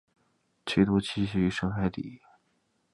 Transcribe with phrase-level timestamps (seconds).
[0.65, 2.21] 其多栖息于深海底。